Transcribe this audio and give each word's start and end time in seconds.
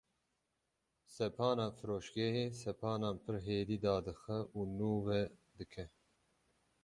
Sepana 1.15 1.65
firoşgehê 1.77 2.45
sepanan 2.63 3.15
pir 3.23 3.35
hêdî 3.47 3.77
dadixe 3.85 4.39
û 4.57 4.59
nûve 4.77 5.21
dike. 5.57 5.85